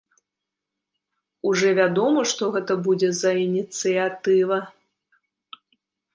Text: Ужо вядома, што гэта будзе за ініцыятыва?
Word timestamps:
Ужо 1.49 1.67
вядома, 1.79 2.21
што 2.31 2.43
гэта 2.57 2.79
будзе 2.89 3.09
за 3.21 3.31
ініцыятыва? 3.45 4.57